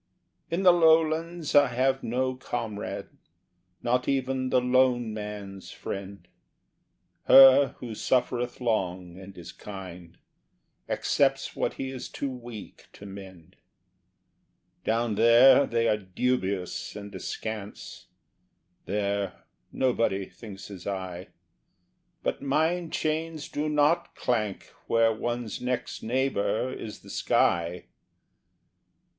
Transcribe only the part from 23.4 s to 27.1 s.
do not clank where one's next neighbour is